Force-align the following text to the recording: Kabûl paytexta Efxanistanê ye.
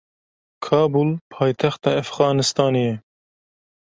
Kabûl 0.65 1.09
paytexta 1.31 1.89
Efxanistanê 2.01 2.83
ye. 2.87 2.95